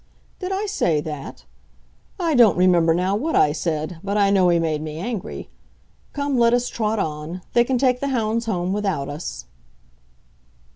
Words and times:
"Did 0.39 0.51
I 0.51 0.65
say 0.65 0.99
that? 0.99 1.45
I 2.19 2.33
don't 2.33 2.57
remember 2.57 2.95
now 2.95 3.15
what 3.15 3.35
I 3.35 3.51
said, 3.51 3.99
but 4.03 4.17
I 4.17 4.31
know 4.31 4.49
he 4.49 4.57
made 4.57 4.81
me 4.81 4.97
angry. 4.97 5.47
Come, 6.11 6.39
let 6.39 6.55
us 6.55 6.69
trot 6.69 6.97
on. 6.97 7.43
They 7.53 7.63
can 7.63 7.77
take 7.77 7.99
the 7.99 8.07
hounds 8.07 8.47
home 8.47 8.73
without 8.73 9.09
us." 9.09 9.45